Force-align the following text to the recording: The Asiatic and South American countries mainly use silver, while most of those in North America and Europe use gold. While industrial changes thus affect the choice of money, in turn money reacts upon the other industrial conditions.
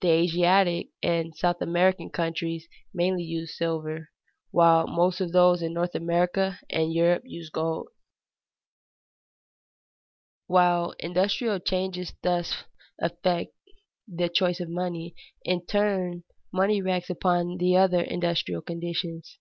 The 0.00 0.08
Asiatic 0.08 0.88
and 1.02 1.36
South 1.36 1.60
American 1.60 2.08
countries 2.08 2.66
mainly 2.94 3.24
use 3.24 3.54
silver, 3.58 4.08
while 4.50 4.86
most 4.86 5.20
of 5.20 5.32
those 5.32 5.60
in 5.60 5.74
North 5.74 5.94
America 5.94 6.58
and 6.70 6.94
Europe 6.94 7.24
use 7.26 7.50
gold. 7.50 7.88
While 10.46 10.94
industrial 10.98 11.58
changes 11.60 12.14
thus 12.22 12.64
affect 12.98 13.52
the 14.08 14.30
choice 14.30 14.60
of 14.60 14.70
money, 14.70 15.14
in 15.44 15.66
turn 15.66 16.24
money 16.50 16.80
reacts 16.80 17.10
upon 17.10 17.58
the 17.58 17.76
other 17.76 18.00
industrial 18.00 18.62
conditions. 18.62 19.36